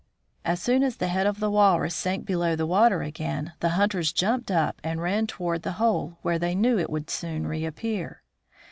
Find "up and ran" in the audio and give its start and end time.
4.49-5.27